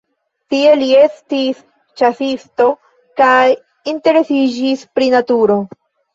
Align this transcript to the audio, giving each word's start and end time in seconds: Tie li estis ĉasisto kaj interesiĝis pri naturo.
Tie 0.51 0.69
li 0.77 0.87
estis 1.01 1.59
ĉasisto 2.01 2.67
kaj 3.23 3.45
interesiĝis 3.93 4.89
pri 4.99 5.13
naturo. 5.19 5.61